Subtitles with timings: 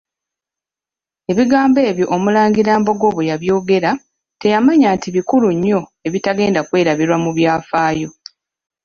[1.31, 3.91] Ebigambo ebyo Omulangira Mbogo bwe yabyogera
[4.41, 8.09] teyamanya nti bikulu nnyo ebitagenda kwerabirwa mu byafaayo.